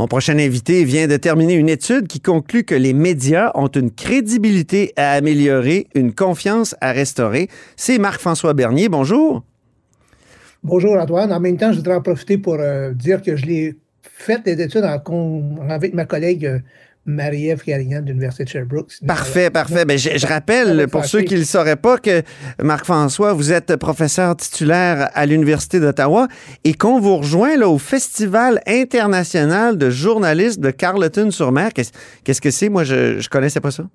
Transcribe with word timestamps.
Mon 0.00 0.08
prochain 0.08 0.38
invité 0.38 0.82
vient 0.84 1.06
de 1.06 1.18
terminer 1.18 1.52
une 1.52 1.68
étude 1.68 2.06
qui 2.06 2.20
conclut 2.20 2.64
que 2.64 2.74
les 2.74 2.94
médias 2.94 3.50
ont 3.54 3.66
une 3.66 3.90
crédibilité 3.90 4.94
à 4.96 5.10
améliorer, 5.10 5.88
une 5.94 6.14
confiance 6.14 6.74
à 6.80 6.92
restaurer. 6.92 7.48
C'est 7.76 7.98
Marc-François 7.98 8.54
Bernier. 8.54 8.88
Bonjour. 8.88 9.44
Bonjour 10.64 10.96
Antoine. 10.96 11.30
En 11.34 11.38
même 11.38 11.58
temps, 11.58 11.70
je 11.72 11.76
voudrais 11.76 11.96
en 11.96 12.00
profiter 12.00 12.38
pour 12.38 12.54
euh, 12.54 12.94
dire 12.94 13.20
que 13.20 13.36
je 13.36 13.44
l'ai 13.44 13.76
fait 14.02 14.42
des 14.42 14.62
études 14.62 14.86
avec 15.68 15.92
ma 15.92 16.06
collègue 16.06 16.46
euh, 16.46 16.60
Marie-Ève 17.06 17.62
Carignan 17.62 18.02
de 18.02 18.08
l'Université 18.08 18.44
de 18.44 18.48
Sherbrooke. 18.50 18.92
Parfait, 19.06 19.50
parfait. 19.50 19.84
Ben, 19.84 19.98
je, 19.98 20.26
rappelle, 20.26 20.86
pour 20.88 21.04
ceux 21.04 21.22
qui 21.22 21.34
ne 21.34 21.40
le 21.40 21.44
sauraient 21.44 21.76
pas, 21.76 21.98
que 21.98 22.22
Marc-François, 22.62 23.32
vous 23.32 23.52
êtes 23.52 23.76
professeur 23.76 24.36
titulaire 24.36 25.10
à 25.14 25.26
l'Université 25.26 25.80
d'Ottawa 25.80 26.28
et 26.64 26.74
qu'on 26.74 27.00
vous 27.00 27.16
rejoint 27.16 27.56
là, 27.56 27.68
au 27.68 27.78
Festival 27.78 28.60
international 28.66 29.78
de 29.78 29.90
journalistes 29.90 30.60
de 30.60 30.70
Carleton-sur-Mer. 30.70 31.70
Qu'est-ce 31.72 32.40
que 32.40 32.50
c'est? 32.50 32.68
Moi, 32.68 32.84
je 32.84 33.16
ne 33.16 33.28
connaissais 33.28 33.60
pas 33.60 33.70
ça. 33.70 33.88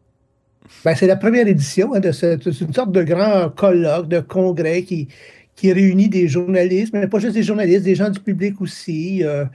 Ben, 0.84 0.96
c'est 0.96 1.08
la 1.08 1.16
première 1.16 1.48
édition 1.48 1.94
hein, 1.94 2.00
de 2.00 2.12
cette, 2.12 2.46
une 2.46 2.74
sorte 2.74 2.92
de 2.92 3.04
grand 3.04 3.50
colloque, 3.50 4.08
de 4.08 4.20
congrès 4.20 4.84
qui, 4.84 5.08
qui 5.56 5.72
réunit 5.72 6.10
des 6.10 6.28
journalistes, 6.28 6.94
mais 6.94 7.08
pas 7.08 7.20
juste 7.20 7.34
des 7.34 7.44
journalistes, 7.44 7.84
des 7.84 7.96
gens 7.96 8.10
du 8.10 8.20
public 8.20 8.62
aussi. 8.62 9.24
Euh, 9.24 9.46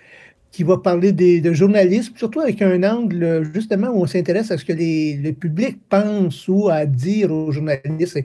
qui 0.50 0.64
va 0.64 0.78
parler 0.78 1.12
des, 1.12 1.40
de 1.40 1.52
journalisme, 1.52 2.12
surtout 2.16 2.40
avec 2.40 2.60
un 2.62 2.82
angle 2.82 3.48
justement 3.54 3.88
où 3.88 4.02
on 4.02 4.06
s'intéresse 4.06 4.50
à 4.50 4.58
ce 4.58 4.64
que 4.64 4.72
les, 4.72 5.16
le 5.16 5.32
public 5.32 5.78
pense 5.88 6.48
ou 6.48 6.68
à 6.68 6.86
dire 6.86 7.30
aux 7.30 7.52
journalistes. 7.52 8.16
Et 8.16 8.24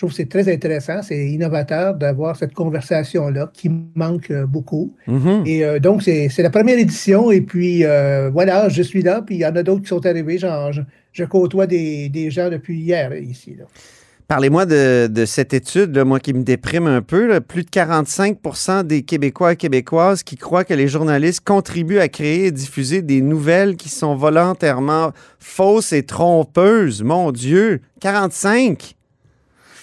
je 0.00 0.06
trouve 0.06 0.12
que 0.12 0.16
c'est 0.16 0.30
très 0.30 0.50
intéressant, 0.50 1.02
c'est 1.02 1.28
innovateur 1.28 1.94
d'avoir 1.94 2.34
cette 2.34 2.54
conversation-là 2.54 3.50
qui 3.52 3.70
manque 3.94 4.30
euh, 4.30 4.46
beaucoup. 4.46 4.94
Mm-hmm. 5.06 5.46
Et 5.46 5.62
euh, 5.62 5.78
donc, 5.78 6.02
c'est 6.02 6.34
la 6.38 6.48
première 6.48 6.78
édition. 6.78 7.30
Et 7.30 7.42
puis, 7.42 7.84
euh, 7.84 8.30
voilà, 8.30 8.70
je 8.70 8.80
suis 8.80 9.02
là. 9.02 9.20
Puis, 9.20 9.34
il 9.34 9.40
y 9.40 9.46
en 9.46 9.54
a 9.54 9.62
d'autres 9.62 9.82
qui 9.82 9.88
sont 9.88 10.06
arrivés. 10.06 10.38
Genre, 10.38 10.72
je, 10.72 10.80
je 11.12 11.24
côtoie 11.24 11.66
des, 11.66 12.08
des, 12.08 12.30
gens 12.30 12.48
depuis 12.48 12.78
hier 12.78 13.14
ici. 13.14 13.54
Là. 13.58 13.66
Parlez-moi 14.30 14.64
de, 14.64 15.24
cette 15.26 15.54
étude, 15.54 15.98
moi 15.98 16.20
qui 16.20 16.32
me 16.32 16.44
déprime 16.44 16.86
un 16.86 17.02
peu. 17.02 17.40
Plus 17.40 17.64
de 17.64 17.68
45 17.68 18.38
des 18.84 19.02
Québécois 19.02 19.54
et 19.54 19.56
Québécoises 19.56 20.22
qui 20.22 20.36
croient 20.36 20.62
que 20.62 20.72
les 20.72 20.86
journalistes 20.86 21.40
contribuent 21.44 21.98
à 21.98 22.06
créer 22.06 22.46
et 22.46 22.52
diffuser 22.52 23.02
des 23.02 23.22
nouvelles 23.22 23.74
qui 23.74 23.88
sont 23.88 24.14
volontairement 24.14 25.10
fausses 25.40 25.92
et 25.92 26.04
trompeuses. 26.04 27.02
Mon 27.02 27.32
Dieu, 27.32 27.80
45! 27.98 28.94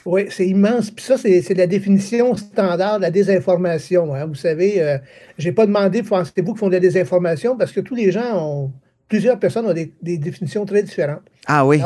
Oui, 0.06 0.28
c'est 0.30 0.48
immense. 0.48 0.92
Puis 0.92 1.04
ça, 1.04 1.18
c'est 1.18 1.54
la 1.54 1.68
définition 1.68 2.34
standard 2.38 3.00
de 3.00 3.02
la 3.02 3.12
désinformation. 3.12 4.16
Hein. 4.16 4.28
Vous 4.28 4.36
savez, 4.36 4.82
euh, 4.82 4.98
je 5.38 5.50
n'ai 5.50 5.52
pas 5.54 5.66
demandé, 5.66 6.04
pensez-vous 6.04 6.54
qu'ils 6.54 6.58
font 6.58 6.68
de 6.70 6.76
la 6.76 6.80
désinformation, 6.80 7.58
parce 7.58 7.74
que 7.74 7.82
tous 7.82 7.96
les 7.96 8.14
gens 8.14 8.38
ont, 8.38 8.72
plusieurs 9.10 9.40
personnes 9.40 9.66
ont 9.66 9.74
des, 9.74 9.92
définitions 10.02 10.66
très 10.66 10.84
différentes. 10.84 11.24
Ah 11.48 11.68
oui 11.68 11.82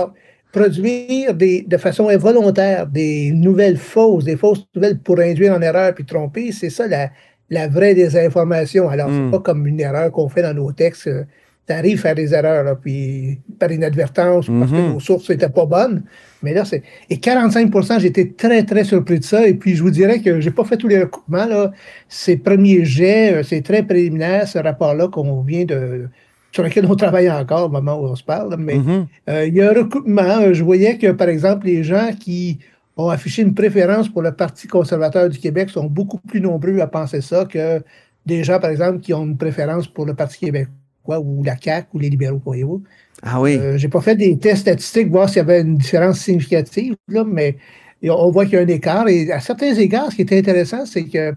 produire 0.51 1.33
des, 1.33 1.63
de 1.67 1.77
façon 1.77 2.09
involontaire 2.09 2.87
des 2.87 3.31
nouvelles 3.31 3.77
fausses, 3.77 4.25
des 4.25 4.37
fausses 4.37 4.65
nouvelles 4.75 4.99
pour 4.99 5.19
induire 5.19 5.53
en 5.53 5.61
erreur 5.61 5.93
puis 5.93 6.05
tromper, 6.05 6.51
c'est 6.51 6.69
ça 6.69 6.87
la, 6.87 7.09
la 7.49 7.67
vraie 7.67 7.93
désinformation. 7.93 8.89
Alors, 8.89 9.09
c'est 9.09 9.19
hmm. 9.19 9.31
pas 9.31 9.39
comme 9.39 9.67
une 9.67 9.79
erreur 9.79 10.11
qu'on 10.11 10.29
fait 10.29 10.41
dans 10.41 10.53
nos 10.53 10.71
textes. 10.71 11.09
Tu 11.67 11.73
arrives 11.73 11.99
à 11.99 12.01
faire 12.01 12.15
des 12.15 12.33
erreurs, 12.33 12.63
là, 12.63 12.75
puis 12.75 13.39
par 13.59 13.71
inadvertance, 13.71 14.47
parce 14.47 14.71
que 14.71 14.75
hmm. 14.75 14.93
nos 14.93 14.99
sources 14.99 15.29
n'étaient 15.29 15.49
pas 15.49 15.65
bonnes. 15.65 16.03
Mais 16.41 16.53
là, 16.53 16.65
c'est. 16.65 16.81
Et 17.09 17.17
45% 17.17 17.99
j'étais 17.99 18.33
très, 18.35 18.63
très 18.63 18.83
surpris 18.83 19.19
de 19.19 19.23
ça. 19.23 19.47
Et 19.47 19.53
puis, 19.53 19.75
je 19.75 19.83
vous 19.83 19.91
dirais 19.91 20.19
que 20.19 20.39
j'ai 20.39 20.51
pas 20.51 20.63
fait 20.63 20.77
tous 20.77 20.87
les 20.87 21.01
recoupements, 21.01 21.45
là. 21.45 21.71
Ces 22.09 22.37
premiers 22.37 22.83
jets, 22.83 23.33
euh, 23.35 23.43
c'est 23.43 23.61
très 23.61 23.83
préliminaire, 23.83 24.47
ce 24.47 24.57
rapport-là 24.57 25.07
qu'on 25.09 25.41
vient 25.41 25.65
de, 25.65 26.07
sur 26.51 26.63
lequel 26.63 26.85
on 26.85 26.95
travaille 26.95 27.31
encore 27.31 27.65
au 27.65 27.69
moment 27.69 27.99
où 27.99 28.05
on 28.05 28.15
se 28.15 28.23
parle. 28.23 28.55
Mais 28.57 28.77
mm-hmm. 28.77 29.05
euh, 29.29 29.45
il 29.47 29.55
y 29.55 29.61
a 29.61 29.69
un 29.69 29.73
recoupement. 29.73 30.53
Je 30.53 30.63
voyais 30.63 30.97
que, 30.97 31.11
par 31.11 31.29
exemple, 31.29 31.65
les 31.65 31.83
gens 31.83 32.11
qui 32.19 32.59
ont 32.97 33.09
affiché 33.09 33.41
une 33.41 33.53
préférence 33.53 34.09
pour 34.09 34.21
le 34.21 34.31
Parti 34.31 34.67
conservateur 34.67 35.29
du 35.29 35.39
Québec 35.39 35.69
sont 35.69 35.85
beaucoup 35.85 36.19
plus 36.19 36.41
nombreux 36.41 36.79
à 36.79 36.87
penser 36.87 37.21
ça 37.21 37.45
que 37.45 37.81
des 38.25 38.43
gens, 38.43 38.59
par 38.59 38.69
exemple, 38.69 38.99
qui 38.99 39.13
ont 39.13 39.23
une 39.23 39.37
préférence 39.37 39.87
pour 39.87 40.05
le 40.05 40.13
Parti 40.13 40.39
québécois 40.39 41.19
ou 41.19 41.43
la 41.43 41.55
CAQ 41.57 41.87
ou 41.93 41.99
les 41.99 42.09
libéraux, 42.09 42.41
voyez-vous. 42.43 42.83
Ah 43.23 43.39
oui. 43.39 43.57
Euh, 43.57 43.77
J'ai 43.77 43.87
pas 43.87 44.01
fait 44.01 44.15
des 44.15 44.37
tests 44.37 44.61
statistiques, 44.61 45.09
voir 45.09 45.29
s'il 45.29 45.37
y 45.37 45.41
avait 45.41 45.61
une 45.61 45.77
différence 45.77 46.19
significative, 46.19 46.95
là, 47.07 47.23
mais 47.23 47.57
on 48.03 48.31
voit 48.31 48.45
qu'il 48.45 48.55
y 48.55 48.57
a 48.57 48.61
un 48.61 48.67
écart. 48.67 49.07
Et 49.07 49.31
à 49.31 49.39
certains 49.39 49.73
égards, 49.73 50.11
ce 50.11 50.17
qui 50.17 50.21
est 50.21 50.33
intéressant, 50.37 50.85
c'est 50.85 51.05
que 51.05 51.33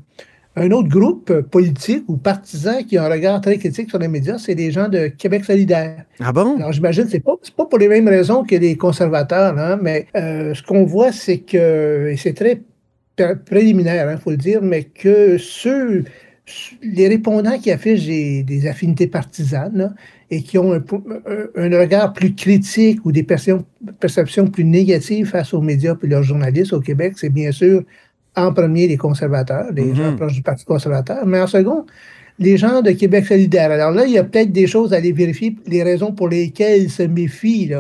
un 0.57 0.71
autre 0.71 0.89
groupe 0.89 1.41
politique 1.51 2.05
ou 2.09 2.17
partisan 2.17 2.83
qui 2.85 2.97
a 2.97 3.05
un 3.05 3.09
regard 3.09 3.41
très 3.41 3.59
critique 3.59 3.91
sur 3.91 3.99
les 3.99 4.09
médias, 4.09 4.39
c'est 4.39 4.55
des 4.55 4.71
gens 4.71 4.89
de 4.89 5.09
Québec 5.09 5.45
solidaire. 5.45 6.05
Ah 6.21 6.33
bon? 6.33 6.57
Alors 6.57 6.73
j'imagine 6.73 7.05
que 7.05 7.11
ce 7.11 7.17
n'est 7.17 7.21
pas, 7.21 7.35
pas 7.57 7.67
pour 7.67 7.79
les 7.79 7.89
mêmes 7.89 8.09
raisons 8.09 8.45
que 8.45 8.55
les 8.55 8.77
conservateurs, 8.77 9.59
hein, 9.59 9.79
mais 9.83 10.07
euh, 10.17 10.55
ce 10.55 10.63
qu'on 10.63 10.85
voit, 10.85 11.13
c'est 11.13 11.39
que, 11.39 12.09
et 12.11 12.17
c'est 12.17 12.35
très 12.35 12.61
préliminaire, 13.47 14.09
il 14.09 14.15
hein, 14.15 14.19
faut 14.19 14.31
le 14.31 14.37
dire, 14.37 14.63
mais 14.63 14.85
que 14.85 15.39
ceux, 15.39 16.05
les 16.83 17.09
répondants 17.09 17.59
qui 17.59 17.71
affichent 17.71 18.07
des, 18.07 18.67
affinités 18.69 19.07
partisanes 19.07 19.95
et 20.31 20.43
qui 20.43 20.59
ont 20.59 20.73
un, 20.73 20.85
un, 21.57 21.79
regard 21.79 22.13
plus 22.13 22.35
critique 22.35 23.05
ou 23.05 23.13
des 23.13 23.23
perceptions, 23.23 23.65
perceptions 23.99 24.47
plus 24.47 24.65
négatives 24.65 25.27
face 25.27 25.53
aux 25.53 25.61
médias 25.61 25.97
et 26.03 26.07
leurs 26.07 26.23
journalistes 26.23 26.73
au 26.73 26.81
Québec, 26.81 27.15
c'est 27.17 27.31
bien 27.31 27.51
sûr 27.51 27.83
en 28.37 28.53
premier 28.53 28.89
les 28.89 28.97
conservateurs, 28.97 29.73
les 29.73 29.95
gens 29.95 30.11
mhm. 30.11 30.17
proches 30.17 30.35
du 30.35 30.43
Parti 30.43 30.65
conservateur, 30.65 31.25
mais 31.27 31.41
en 31.41 31.47
second, 31.47 31.87
les 32.39 32.57
gens 32.57 32.83
de 32.83 32.91
Québec 32.91 33.27
solidaire. 33.27 33.71
Alors 33.71 33.93
là, 33.93 34.07
il 34.07 34.13
y 34.13 34.19
a 34.19 34.25
peut-être 34.25 34.53
des 34.53 34.67
choses 34.67 34.93
à 34.93 34.97
aller 34.97 35.13
vérifier, 35.13 35.57
les 35.67 35.83
raisons 35.83 36.13
pour 36.13 36.29
lesquelles 36.29 36.83
ils 36.83 36.91
se 36.91 37.03
méfient 37.03 37.73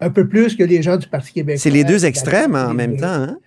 un 0.00 0.10
peu 0.10 0.26
plus 0.26 0.56
que 0.56 0.64
les 0.64 0.82
gens 0.82 0.96
du 0.96 1.06
Parti 1.06 1.32
québécois. 1.32 1.60
C'est 1.60 1.70
les 1.70 1.84
deux 1.84 2.04
extrêmes 2.04 2.56
en 2.56 2.74
même 2.74 2.96
temps. 2.96 3.06
Hein? 3.06 3.38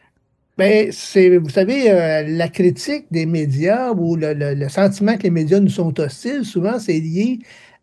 Ben, 0.57 0.87
c'est, 0.91 1.37
vous 1.37 1.49
savez, 1.49 1.91
euh, 1.91 2.23
la 2.25 2.47
critique 2.47 3.07
des 3.11 3.25
médias 3.25 3.91
ou 3.91 4.15
le, 4.15 4.33
le, 4.33 4.69
sentiment 4.69 5.17
que 5.17 5.23
les 5.23 5.29
médias 5.29 5.59
nous 5.59 5.69
sont 5.69 5.99
hostiles, 5.99 6.45
souvent, 6.45 6.79
c'est 6.79 6.99
lié 6.99 7.39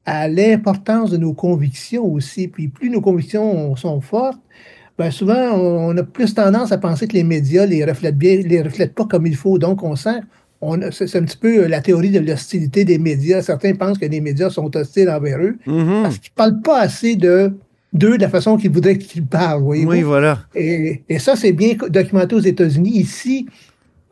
à 0.07 0.27
l'importance 0.27 1.11
de 1.11 1.19
nos 1.19 1.35
convictions 1.35 2.11
aussi. 2.11 2.49
Puis 2.49 2.69
plus 2.69 2.89
nos 2.89 3.03
convictions 3.03 3.77
sont 3.77 4.01
fortes, 4.01 4.41
ben 4.99 5.11
souvent, 5.11 5.53
on 5.55 5.97
a 5.97 6.03
plus 6.03 6.35
tendance 6.35 6.73
à 6.73 6.79
penser 6.79 7.07
que 7.09 7.15
les 7.15 7.25
médias 7.25 7.67
les 7.67 7.85
reflètent 7.85 8.19
bien, 8.19 8.37
les 8.37 8.63
reflètent 8.63 8.95
pas 8.95 9.07
comme 9.07 9.27
il 9.27 9.37
faut. 9.37 9.59
Donc, 9.59 9.83
on 9.83 9.97
sent, 9.97 10.21
c'est 10.91 11.17
un 11.17 11.25
petit 11.25 11.37
peu 11.37 11.65
euh, 11.65 11.69
la 11.69 11.81
théorie 11.81 12.11
de 12.11 12.21
l'hostilité 12.21 12.85
des 12.85 12.99
médias. 12.99 13.43
Certains 13.43 13.75
pensent 13.75 13.99
que 13.99 14.07
les 14.07 14.21
médias 14.21 14.51
sont 14.51 14.75
hostiles 14.77 15.11
envers 15.11 15.39
eux 15.39 15.57
mm-hmm. 15.67 16.03
parce 16.03 16.19
qu'ils 16.19 16.33
parlent 16.33 16.61
pas 16.61 16.81
assez 16.81 17.17
de 17.17 17.53
d'eux 17.93 18.17
de 18.17 18.23
la 18.23 18.29
façon 18.31 18.57
qu'ils 18.57 18.71
voudraient 18.71 18.97
qu'ils 18.97 19.27
parlent. 19.27 19.63
Voyez 19.63 19.85
oui, 19.85 20.03
voilà. 20.03 20.39
Et, 20.55 21.03
et, 21.09 21.19
ça, 21.19 21.37
c'est 21.37 21.53
bien 21.53 21.75
documenté 21.91 22.35
aux 22.35 22.41
États-Unis. 22.41 22.91
Ici, 22.91 23.47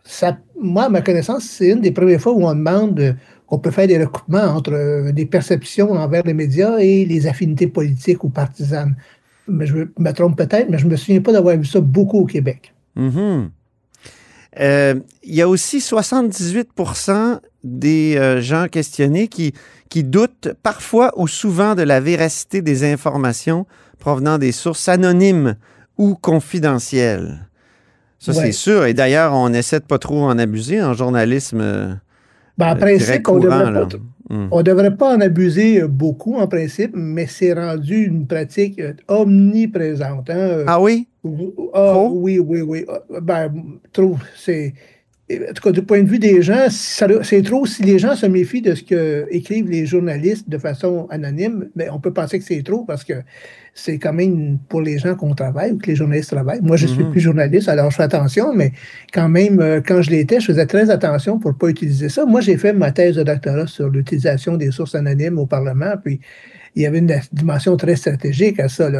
ça, 0.04 0.36
moi, 0.60 0.84
à 0.84 0.88
ma 0.90 1.00
connaissance, 1.00 1.44
c'est 1.44 1.70
une 1.70 1.80
des 1.80 1.90
premières 1.90 2.20
fois 2.20 2.32
où 2.32 2.44
on 2.44 2.54
demande 2.54 3.16
qu'on 3.46 3.58
peut 3.58 3.70
faire 3.70 3.86
des 3.86 3.98
recoupements 3.98 4.54
entre 4.54 4.72
euh, 4.72 5.12
des 5.12 5.24
perceptions 5.24 5.92
envers 5.92 6.24
les 6.24 6.34
médias 6.34 6.78
et 6.78 7.04
les 7.06 7.26
affinités 7.26 7.68
politiques 7.68 8.22
ou 8.22 8.28
partisanes 8.28 8.96
mais 9.50 9.66
je 9.66 9.74
me 9.98 10.12
trompe 10.12 10.36
peut-être, 10.36 10.68
mais 10.70 10.78
je 10.78 10.86
ne 10.86 10.90
me 10.90 10.96
souviens 10.96 11.20
pas 11.20 11.32
d'avoir 11.32 11.56
vu 11.56 11.64
ça 11.64 11.80
beaucoup 11.80 12.20
au 12.20 12.26
Québec. 12.26 12.74
Mm-hmm. 12.96 13.48
Euh, 14.58 14.94
il 15.22 15.34
y 15.34 15.42
a 15.42 15.48
aussi 15.48 15.78
78% 15.78 17.38
des 17.62 18.16
euh, 18.16 18.40
gens 18.40 18.66
questionnés 18.68 19.28
qui, 19.28 19.52
qui 19.88 20.02
doutent 20.02 20.48
parfois 20.62 21.12
ou 21.16 21.28
souvent 21.28 21.74
de 21.74 21.82
la 21.82 22.00
véracité 22.00 22.62
des 22.62 22.90
informations 22.90 23.66
provenant 23.98 24.38
des 24.38 24.52
sources 24.52 24.88
anonymes 24.88 25.56
ou 25.98 26.14
confidentielles. 26.14 27.46
Ça, 28.18 28.34
c'est 28.34 28.52
sûr. 28.52 28.84
Et 28.84 28.92
d'ailleurs, 28.92 29.32
on 29.34 29.52
essaie 29.52 29.80
de 29.80 29.84
pas 29.84 29.98
trop 29.98 30.24
en 30.24 30.38
abuser 30.38 30.82
en 30.82 30.92
journalisme. 30.92 31.60
Euh, 31.62 31.94
ben, 32.58 32.72
en 32.72 32.76
principe, 32.76 33.26
on 33.28 33.38
devrait, 33.38 33.86
Hmm. 34.30 34.46
On 34.52 34.58
ne 34.58 34.62
devrait 34.62 34.96
pas 34.96 35.16
en 35.16 35.20
abuser 35.20 35.82
euh, 35.82 35.88
beaucoup 35.88 36.36
en 36.36 36.46
principe, 36.46 36.92
mais 36.94 37.26
c'est 37.26 37.52
rendu 37.52 38.04
une 38.04 38.28
pratique 38.28 38.78
euh, 38.80 38.92
omniprésente. 39.08 40.30
Hein. 40.30 40.64
Ah 40.68 40.80
oui? 40.80 41.08
Ah, 41.74 42.04
oui, 42.04 42.38
oui, 42.38 42.62
oui. 42.62 42.86
Ah, 42.88 43.00
ben, 43.20 43.52
trop, 43.92 44.16
c'est. 44.36 44.72
En 45.30 45.52
tout 45.52 45.62
cas, 45.62 45.70
du 45.70 45.82
point 45.82 46.02
de 46.02 46.08
vue 46.08 46.18
des 46.18 46.42
gens, 46.42 46.66
c'est 46.70 47.42
trop 47.42 47.64
si 47.64 47.82
les 47.82 47.98
gens 47.98 48.16
se 48.16 48.26
méfient 48.26 48.62
de 48.62 48.74
ce 48.74 48.82
que 48.82 49.26
écrivent 49.30 49.70
les 49.70 49.86
journalistes 49.86 50.48
de 50.48 50.58
façon 50.58 51.06
anonyme, 51.10 51.68
mais 51.76 51.88
on 51.88 52.00
peut 52.00 52.12
penser 52.12 52.38
que 52.38 52.44
c'est 52.44 52.62
trop 52.62 52.84
parce 52.84 53.04
que 53.04 53.14
c'est 53.72 53.98
quand 53.98 54.12
même 54.12 54.58
pour 54.68 54.80
les 54.80 54.98
gens 54.98 55.14
qu'on 55.14 55.34
travaille 55.34 55.72
ou 55.72 55.78
que 55.78 55.86
les 55.86 55.94
journalistes 55.94 56.30
travaillent. 56.30 56.62
Moi, 56.62 56.76
je 56.76 56.86
suis 56.86 57.04
mhm. 57.04 57.12
plus 57.12 57.20
journaliste, 57.20 57.68
alors 57.68 57.90
je 57.90 57.96
fais 57.96 58.02
attention, 58.02 58.52
mais 58.52 58.72
quand 59.12 59.28
même, 59.28 59.60
euh, 59.60 59.80
quand 59.84 60.02
je 60.02 60.10
l'étais, 60.10 60.40
je 60.40 60.46
faisais 60.46 60.66
très 60.66 60.90
attention 60.90 61.38
pour 61.38 61.52
ne 61.52 61.56
pas 61.56 61.68
utiliser 61.68 62.08
ça. 62.08 62.26
Moi, 62.26 62.40
j'ai 62.40 62.56
fait 62.56 62.72
ma 62.72 62.90
thèse 62.90 63.16
de 63.16 63.22
doctorat 63.22 63.68
sur 63.68 63.88
l'utilisation 63.88 64.56
des 64.56 64.72
sources 64.72 64.96
anonymes 64.96 65.38
au 65.38 65.46
Parlement, 65.46 65.94
puis 66.02 66.20
il 66.74 66.82
y 66.82 66.86
avait 66.86 66.98
une 66.98 67.12
dimension 67.32 67.76
très 67.76 67.96
stratégique 67.96 68.60
à 68.60 68.68
ça. 68.68 68.90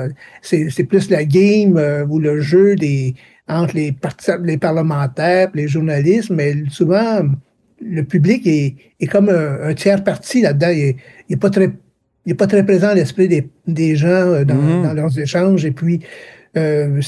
C'est 0.43 0.85
plus 0.85 1.11
la 1.11 1.25
game 1.25 1.77
euh, 1.77 2.05
ou 2.07 2.19
le 2.19 2.41
jeu 2.41 2.77
des, 2.77 3.15
entre 3.51 3.75
les, 3.77 3.95
les 4.45 4.57
parlementaires 4.59 5.49
les 5.55 5.69
journalistes, 5.69 6.31
mais 6.31 6.55
souvent, 6.71 7.23
le 7.81 8.03
public 8.03 8.47
est, 8.47 8.77
est 9.01 9.07
comme 9.07 9.29
un, 9.29 9.75
tiers 9.75 10.05
parti 10.05 10.43
là-dedans. 10.43 10.71
Il 10.71 10.97
n'est 11.29 11.37
pas 11.37 11.51
très 11.51 11.71
il 12.27 12.37
pas 12.37 12.47
très 12.47 12.65
présent 12.65 12.89
à 12.89 12.95
l'esprit 12.95 13.29
des, 13.29 13.49
des, 13.67 13.97
gens 13.97 14.09
euh, 14.09 14.45
dans, 14.45 14.55
mm-hmm. 14.55 14.83
dans, 14.83 14.93
leurs 14.93 15.19
échanges. 15.19 15.65
Et 15.65 15.71
puis, 15.71 16.01
euh, 16.57 17.01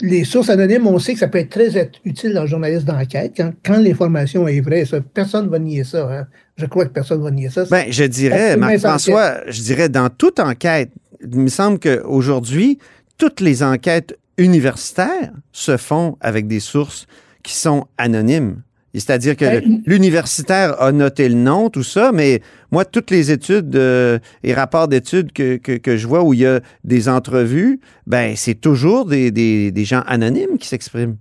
les 0.00 0.24
sources 0.24 0.48
anonymes, 0.48 0.86
on 0.86 0.98
sait 0.98 1.12
que 1.12 1.18
ça 1.18 1.28
peut 1.28 1.38
être 1.38 1.50
très 1.50 1.90
utile 2.04 2.32
dans 2.32 2.42
le 2.42 2.48
journaliste 2.48 2.86
d'enquête. 2.86 3.32
Quand, 3.36 3.52
quand 3.64 3.76
l'information 3.76 4.48
est 4.48 4.60
vraie, 4.60 4.84
ça, 4.84 5.00
personne 5.00 5.46
ne 5.46 5.50
va 5.50 5.58
nier 5.58 5.84
ça. 5.84 6.08
Hein. 6.10 6.26
Je 6.56 6.66
crois 6.66 6.86
que 6.86 6.92
personne 6.92 7.18
ne 7.18 7.24
va 7.24 7.30
nier 7.30 7.50
ça. 7.50 7.64
Ben, 7.70 7.86
je 7.90 8.04
dirais, 8.04 8.56
Marc-François, 8.56 9.40
je 9.48 9.60
dirais 9.62 9.88
dans 9.88 10.08
toute 10.08 10.40
enquête, 10.40 10.90
il 11.20 11.40
me 11.40 11.48
semble 11.48 11.78
qu'aujourd'hui, 11.78 12.78
toutes 13.18 13.40
les 13.40 13.62
enquêtes 13.62 14.16
universitaires 14.38 15.32
se 15.52 15.76
font 15.76 16.16
avec 16.20 16.46
des 16.46 16.60
sources 16.60 17.06
qui 17.42 17.54
sont 17.54 17.86
anonymes. 17.98 18.62
C'est-à-dire 18.94 19.36
que 19.36 19.44
ben, 19.44 19.82
l'universitaire 19.86 20.80
a 20.80 20.92
noté 20.92 21.28
le 21.28 21.34
nom, 21.34 21.68
tout 21.68 21.82
ça, 21.82 22.12
mais 22.12 22.40
moi, 22.70 22.84
toutes 22.84 23.10
les 23.10 23.32
études 23.32 23.74
euh, 23.74 24.20
et 24.44 24.54
rapports 24.54 24.86
d'études 24.86 25.32
que, 25.32 25.56
que, 25.56 25.96
je 25.96 26.06
vois 26.06 26.22
où 26.22 26.32
il 26.32 26.40
y 26.40 26.46
a 26.46 26.60
des 26.84 27.08
entrevues, 27.08 27.80
ben 28.06 28.34
c'est 28.36 28.54
toujours 28.54 29.06
des, 29.06 29.32
des, 29.32 29.72
des, 29.72 29.84
gens 29.84 30.02
anonymes 30.06 30.58
qui 30.58 30.68
s'expriment. 30.68 31.16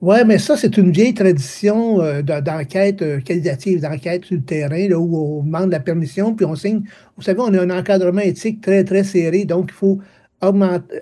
Oui, 0.00 0.16
mais 0.26 0.38
ça, 0.38 0.56
c'est 0.56 0.76
une 0.76 0.90
vieille 0.90 1.14
tradition 1.14 2.02
euh, 2.02 2.20
d'enquête 2.20 3.00
euh, 3.00 3.20
qualitative, 3.20 3.80
d'enquête 3.80 4.24
sur 4.24 4.34
le 4.36 4.42
terrain, 4.42 4.88
là, 4.88 4.98
où 4.98 5.38
on 5.38 5.44
demande 5.44 5.70
la 5.70 5.80
permission, 5.80 6.34
puis 6.34 6.44
on 6.44 6.56
signe. 6.56 6.82
Vous 7.16 7.22
savez, 7.22 7.40
on 7.40 7.54
a 7.54 7.62
un 7.62 7.70
encadrement 7.70 8.20
éthique 8.20 8.60
très, 8.60 8.82
très 8.82 9.04
serré, 9.04 9.44
donc 9.44 9.70
il 9.70 9.74
faut 9.74 10.00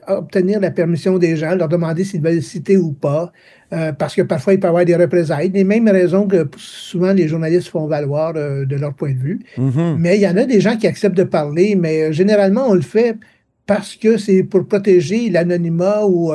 obtenir 0.06 0.60
la 0.60 0.70
permission 0.70 1.18
des 1.18 1.36
gens, 1.36 1.54
leur 1.54 1.68
demander 1.68 2.04
s'ils 2.04 2.22
veulent 2.22 2.42
citer 2.42 2.76
ou 2.76 2.92
pas. 2.92 3.32
Euh, 3.72 3.92
parce 3.92 4.14
que 4.14 4.22
parfois, 4.22 4.52
il 4.52 4.60
peut 4.60 4.66
y 4.66 4.68
avoir 4.68 4.84
des 4.84 4.96
représailles. 4.96 5.50
Les 5.50 5.64
mêmes 5.64 5.88
raisons 5.88 6.26
que 6.26 6.46
souvent 6.56 7.12
les 7.12 7.26
journalistes 7.26 7.68
font 7.68 7.86
valoir 7.86 8.34
euh, 8.36 8.66
de 8.66 8.76
leur 8.76 8.92
point 8.92 9.12
de 9.12 9.18
vue. 9.18 9.40
Mm-hmm. 9.56 9.96
Mais 9.98 10.18
il 10.18 10.20
y 10.20 10.28
en 10.28 10.36
a 10.36 10.44
des 10.44 10.60
gens 10.60 10.76
qui 10.76 10.86
acceptent 10.86 11.16
de 11.16 11.24
parler, 11.24 11.74
mais 11.74 12.02
euh, 12.02 12.12
généralement, 12.12 12.66
on 12.68 12.74
le 12.74 12.82
fait 12.82 13.16
parce 13.74 13.96
que 13.96 14.18
c'est 14.18 14.42
pour 14.42 14.66
protéger 14.66 15.30
l'anonymat 15.30 16.04
ou 16.04 16.30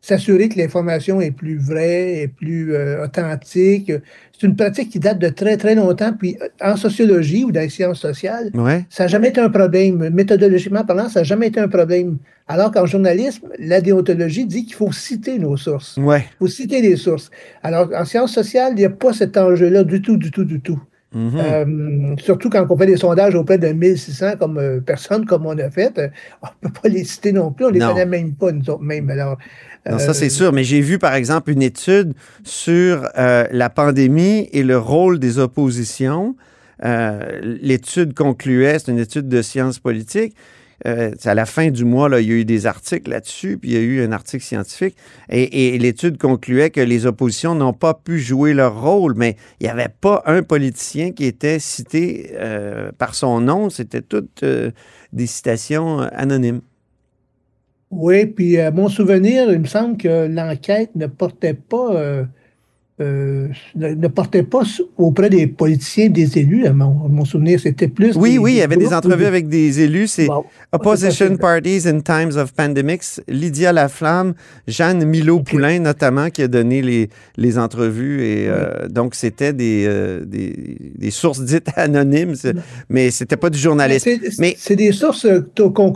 s'assurer 0.00 0.48
que 0.48 0.56
l'information 0.56 1.20
est 1.20 1.32
plus 1.32 1.58
vraie 1.58 2.22
et 2.22 2.28
plus 2.28 2.76
authentique. 3.02 3.90
C'est 4.32 4.46
une 4.46 4.54
pratique 4.54 4.90
qui 4.90 5.00
date 5.00 5.18
de 5.18 5.28
très, 5.28 5.56
très 5.56 5.74
longtemps. 5.74 6.12
Puis 6.12 6.36
en 6.60 6.76
sociologie 6.76 7.42
ou 7.42 7.50
dans 7.50 7.62
les 7.62 7.70
sciences 7.70 7.98
sociales, 7.98 8.52
ça 8.88 9.02
n'a 9.02 9.08
jamais 9.08 9.30
été 9.30 9.40
un 9.40 9.50
problème. 9.50 10.10
Méthodologiquement 10.10 10.84
parlant, 10.84 11.08
ça 11.08 11.20
n'a 11.20 11.24
jamais 11.24 11.48
été 11.48 11.58
un 11.58 11.66
problème. 11.66 12.18
Alors 12.46 12.70
qu'en 12.70 12.86
journalisme, 12.86 13.48
la 13.58 13.80
déontologie 13.80 14.46
dit 14.46 14.64
qu'il 14.64 14.76
faut 14.76 14.92
citer 14.92 15.40
nos 15.40 15.56
sources. 15.56 15.96
Ouais. 15.96 16.24
Il 16.34 16.38
faut 16.38 16.46
citer 16.46 16.82
les 16.82 16.94
sources. 16.94 17.32
Alors 17.64 17.90
en 17.92 18.04
sciences 18.04 18.32
sociales, 18.32 18.74
il 18.76 18.78
n'y 18.78 18.84
a 18.84 18.90
pas 18.90 19.12
cet 19.12 19.36
enjeu-là 19.36 19.82
du 19.82 20.00
tout, 20.00 20.16
du 20.16 20.30
tout, 20.30 20.44
du 20.44 20.60
tout. 20.60 20.80
Mm-hmm. 21.14 21.38
Euh, 21.38 22.16
surtout 22.18 22.50
quand 22.50 22.66
on 22.68 22.76
fait 22.76 22.86
des 22.86 22.96
sondages 22.96 23.34
auprès 23.36 23.58
de 23.58 23.68
1600 23.68 24.36
comme, 24.38 24.58
euh, 24.58 24.80
personnes 24.80 25.24
comme 25.24 25.46
on 25.46 25.56
a 25.56 25.70
fait, 25.70 25.96
euh, 25.98 26.08
on 26.42 26.46
ne 26.46 26.68
peut 26.68 26.80
pas 26.82 26.88
les 26.88 27.04
citer 27.04 27.32
non 27.32 27.52
plus, 27.52 27.64
on 27.64 27.68
ne 27.68 27.74
les 27.74 27.80
connaît 27.80 28.06
même 28.06 28.34
pas, 28.34 28.50
nous 28.52 28.68
autres 28.68 28.82
même. 28.82 29.08
Alors, 29.08 29.38
non, 29.88 29.98
ça 29.98 30.14
c'est 30.14 30.30
sûr, 30.30 30.52
mais 30.52 30.64
j'ai 30.64 30.80
vu 30.80 30.98
par 30.98 31.14
exemple 31.14 31.50
une 31.50 31.62
étude 31.62 32.14
sur 32.42 33.08
la 33.14 33.70
pandémie 33.70 34.48
et 34.52 34.64
le 34.64 34.78
rôle 34.78 35.20
des 35.20 35.38
oppositions. 35.38 36.34
L'étude 36.82 38.12
concluait, 38.12 38.80
c'est 38.80 38.90
une 38.90 38.98
étude 38.98 39.28
de 39.28 39.42
sciences 39.42 39.78
politiques, 39.78 40.34
euh, 40.84 41.12
à 41.24 41.34
la 41.34 41.46
fin 41.46 41.70
du 41.70 41.84
mois, 41.84 42.08
il 42.20 42.28
y 42.28 42.32
a 42.32 42.34
eu 42.34 42.44
des 42.44 42.66
articles 42.66 43.10
là-dessus, 43.10 43.56
puis 43.56 43.70
il 43.70 43.74
y 43.74 43.78
a 43.78 43.80
eu 43.80 44.04
un 44.04 44.12
article 44.12 44.44
scientifique, 44.44 44.96
et, 45.30 45.78
l'étude 45.78 46.18
concluait 46.18 46.70
que 46.70 46.80
les 46.80 47.06
oppositions 47.06 47.54
n'ont 47.54 47.72
pas 47.72 47.94
pu 47.94 48.18
jouer 48.18 48.52
leur 48.52 48.80
rôle, 48.80 49.14
mais 49.16 49.36
il 49.60 49.64
n'y 49.64 49.70
avait 49.70 49.88
pas 50.00 50.22
un 50.26 50.42
politicien 50.42 51.12
qui 51.12 51.24
était 51.24 51.58
cité 51.58 52.32
euh, 52.34 52.90
par 52.98 53.14
son 53.14 53.40
nom, 53.40 53.70
c'était 53.70 54.02
toutes 54.02 54.42
euh, 54.42 54.70
des 55.12 55.26
citations 55.26 56.00
anonymes. 56.00 56.60
Oui, 57.90 58.26
puis 58.26 58.58
à 58.58 58.70
mon 58.70 58.88
souvenir, 58.88 59.50
il 59.50 59.60
me 59.60 59.66
semble 59.66 59.96
que 59.96 60.26
l'enquête 60.26 60.90
ne 60.96 61.06
portait 61.06 61.54
pas 61.54 62.26
euh, 62.98 63.48
ne, 63.74 64.08
portait 64.08 64.42
pas 64.42 64.62
auprès 64.96 65.28
des 65.28 65.46
politiciens, 65.46 66.08
des 66.08 66.38
élus, 66.38 66.64
à 66.64 66.72
mon, 66.72 67.26
souvenir. 67.26 67.60
C'était 67.60 67.88
plus. 67.88 68.16
Oui, 68.16 68.38
oui, 68.38 68.52
il 68.52 68.56
y 68.56 68.62
avait 68.62 68.78
des 68.78 68.94
entrevues 68.94 69.26
avec 69.26 69.48
des 69.48 69.82
élus. 69.82 70.06
C'est 70.06 70.28
Opposition 70.72 71.36
Parties 71.36 71.86
in 71.86 72.00
Times 72.00 72.38
of 72.38 72.54
Pandemics. 72.54 73.20
Lydia 73.28 73.74
Laflamme, 73.74 74.32
Jeanne 74.66 75.04
Milo-Poulain, 75.04 75.80
notamment, 75.80 76.30
qui 76.30 76.40
a 76.40 76.48
donné 76.48 76.80
les, 76.80 77.10
les 77.36 77.58
entrevues. 77.58 78.24
Et 78.24 78.48
euh, 78.48 78.88
donc, 78.88 79.14
c'était 79.14 79.52
des, 79.52 79.84
euh, 79.86 80.24
des, 80.24 80.78
des, 80.96 81.10
sources 81.10 81.42
dites 81.42 81.68
anonymes, 81.76 82.32
mais 82.88 83.10
c'était 83.10 83.36
pas 83.36 83.50
du 83.50 83.58
journalisme. 83.58 84.08
Mais 84.38 84.54
c'est 84.56 84.76
des 84.76 84.92
sources 84.92 85.26
qu'on 85.54 85.92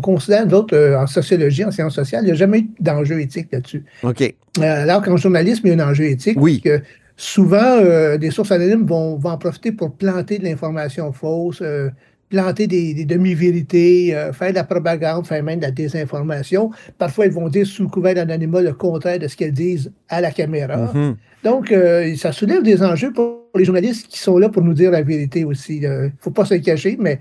considère, 0.00 0.46
d'autres, 0.46 0.94
en 0.96 1.08
sociologie, 1.08 1.64
en 1.64 1.72
sciences 1.72 1.96
sociales. 1.96 2.22
Il 2.22 2.26
n'y 2.26 2.32
a 2.32 2.36
jamais 2.36 2.60
eu 2.60 2.70
d'enjeu 2.78 3.20
éthique 3.20 3.48
là-dessus. 3.50 3.82
OK. 4.04 4.32
alors 4.60 5.02
qu'en 5.02 5.16
journalisme, 5.16 5.66
il 5.66 5.76
y 5.76 5.80
a 5.80 5.84
un 5.84 5.90
enjeu 5.90 6.04
éthique. 6.04 6.35
Oui. 6.36 6.60
Que 6.60 6.80
souvent, 7.16 7.78
euh, 7.78 8.18
des 8.18 8.30
sources 8.30 8.52
anonymes 8.52 8.86
vont, 8.86 9.20
en 9.22 9.38
profiter 9.38 9.72
pour 9.72 9.92
planter 9.92 10.38
de 10.38 10.44
l'information 10.44 11.12
fausse, 11.12 11.60
euh, 11.62 11.90
planter 12.28 12.66
des, 12.66 13.04
demi-vérités, 13.04 14.14
euh, 14.14 14.32
faire 14.32 14.50
de 14.50 14.56
la 14.56 14.64
propagande, 14.64 15.26
faire 15.26 15.42
même 15.42 15.58
de 15.58 15.64
la 15.64 15.70
désinformation. 15.70 16.70
Parfois, 16.98 17.26
ils 17.26 17.32
vont 17.32 17.48
dire 17.48 17.66
sous 17.66 17.88
couvert 17.88 18.14
d'anonymat 18.14 18.62
le 18.62 18.72
contraire 18.72 19.18
de 19.18 19.28
ce 19.28 19.36
qu'elles 19.36 19.52
disent 19.52 19.90
à 20.08 20.20
la 20.20 20.30
caméra. 20.30 20.92
Mm-hmm. 20.92 21.14
Donc, 21.44 21.72
ça 22.16 22.32
soulève 22.32 22.64
des 22.64 22.82
enjeux 22.82 23.12
pour 23.12 23.44
les 23.54 23.64
journalistes 23.64 24.08
qui 24.08 24.18
sont 24.18 24.36
là 24.36 24.48
pour 24.48 24.62
nous 24.62 24.74
dire 24.74 24.90
la 24.90 25.02
vérité 25.02 25.44
aussi. 25.44 25.76
Il 25.76 25.88
ne 25.88 26.08
faut 26.18 26.32
pas 26.32 26.44
se 26.44 26.54
cacher, 26.54 26.96
mais... 26.98 27.20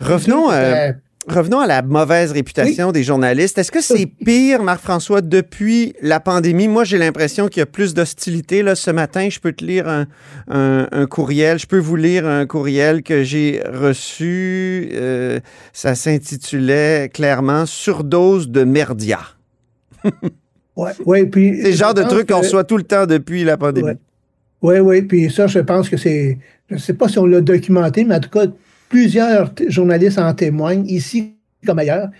Revenons 0.00 0.48
à 0.48 0.94
Revenons 1.28 1.60
à 1.60 1.66
la 1.66 1.82
mauvaise 1.82 2.32
réputation 2.32 2.92
des 2.92 3.02
journalistes. 3.02 3.58
Est-ce 3.58 3.70
que 3.70 3.82
c'est 3.82 4.06
pire, 4.24 4.62
Marc-François, 4.62 5.20
depuis 5.20 5.92
la 6.00 6.18
pandémie? 6.18 6.66
Moi, 6.66 6.84
j'ai 6.84 6.96
l'impression 6.96 7.48
qu'il 7.48 7.60
y 7.60 7.62
a 7.62 7.66
plus 7.66 7.92
d'hostilité. 7.92 8.62
Là, 8.62 8.74
ce 8.74 8.90
matin, 8.90 9.28
je 9.30 9.38
peux 9.38 9.52
te 9.52 9.62
lire 9.62 10.06
un, 10.48 11.06
courriel. 11.06 11.58
Je 11.58 11.66
peux 11.66 11.78
vous 11.78 11.96
lire 11.96 12.26
un 12.26 12.46
courriel 12.46 13.02
que 13.02 13.22
j'ai 13.22 13.62
reçu. 13.70 14.88
Euh, 14.94 15.40
ça 15.74 15.94
s'intitulait 15.94 17.10
clairement 17.12 17.66
Surdose 17.66 18.48
de 18.48 18.64
merdia. 18.64 19.20
ouais, 20.76 20.92
ouais, 21.04 21.26
puis. 21.26 21.58
C'est 21.62 21.70
le 21.72 21.76
genre 21.76 21.94
de 21.94 22.02
truc 22.02 22.30
qu'on 22.30 22.38
reçoit 22.38 22.64
tout 22.64 22.78
le 22.78 22.84
temps 22.84 23.04
depuis 23.04 23.44
la 23.44 23.58
pandémie. 23.58 23.98
Oui, 24.62 24.78
oui. 24.78 25.02
Puis 25.02 25.30
ça, 25.30 25.46
je 25.46 25.58
pense 25.58 25.90
que 25.90 25.98
c'est. 25.98 26.38
Je 26.68 26.74
ne 26.76 26.80
sais 26.80 26.94
pas 26.94 27.08
si 27.08 27.18
on 27.18 27.26
l'a 27.26 27.40
documenté, 27.40 28.04
mais 28.04 28.16
en 28.16 28.20
tout 28.20 28.30
cas, 28.30 28.46
plusieurs 28.90 29.52
journalistes 29.68 30.18
en 30.18 30.34
témoignent, 30.34 30.84
ici 30.86 31.32
comme 31.64 31.78
ailleurs. 31.78 32.10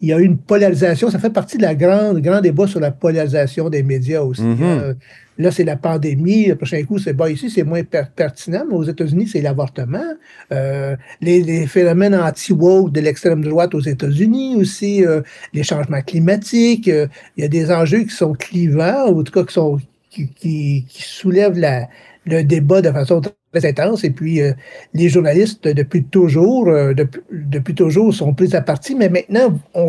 Il 0.00 0.08
y 0.08 0.12
a 0.12 0.18
une 0.18 0.36
polarisation, 0.36 1.08
ça 1.08 1.18
fait 1.18 1.30
partie 1.30 1.56
de 1.56 1.62
la 1.62 1.74
grande, 1.74 2.20
grand 2.20 2.40
débat 2.40 2.66
sur 2.66 2.80
la 2.80 2.90
polarisation 2.90 3.70
des 3.70 3.82
médias 3.82 4.22
aussi. 4.22 4.42
Mm-hmm. 4.42 4.62
Euh, 4.62 4.94
là, 5.38 5.50
c'est 5.50 5.64
la 5.64 5.76
pandémie. 5.76 6.46
Le 6.46 6.56
prochain 6.56 6.82
coup, 6.82 6.98
c'est 6.98 7.12
bon, 7.12 7.26
ici, 7.26 7.48
c'est 7.48 7.62
moins 7.62 7.82
pertinent, 7.84 8.64
mais 8.68 8.74
aux 8.74 8.84
États-Unis, 8.84 9.28
c'est 9.28 9.40
l'avortement. 9.40 10.04
Euh, 10.52 10.96
les, 11.20 11.66
phénomènes 11.66 12.14
anti-woke 12.14 12.92
de 12.92 13.00
l'extrême 13.00 13.42
droite 13.42 13.74
aux 13.74 13.80
États-Unis 13.80 14.56
aussi, 14.56 15.06
euh, 15.06 15.20
les 15.52 15.62
changements 15.62 16.02
climatiques. 16.02 16.88
il 16.88 17.08
y 17.38 17.44
a 17.44 17.48
des 17.48 17.70
enjeux 17.70 18.02
qui 18.02 18.14
sont 18.14 18.32
clivants, 18.32 19.10
ou 19.10 19.20
en 19.20 19.22
tout 19.22 19.32
cas 19.32 19.44
qui, 19.44 19.54
sont, 19.54 19.78
qui, 20.10 20.28
qui 20.36 21.02
soulèvent 21.02 21.58
la, 21.58 21.88
le 22.26 22.42
débat 22.42 22.82
de 22.82 22.90
façon 22.90 23.20
très 23.20 23.68
intense. 23.68 24.04
Et 24.04 24.10
puis, 24.10 24.40
euh, 24.40 24.52
les 24.92 25.08
journalistes, 25.08 25.66
depuis 25.68 26.04
toujours, 26.04 26.68
euh, 26.68 26.94
depuis, 27.30 27.74
toujours, 27.74 28.14
sont 28.14 28.34
pris 28.34 28.54
à 28.54 28.60
partie. 28.60 28.94
Mais 28.94 29.08
maintenant, 29.08 29.58
on, 29.74 29.88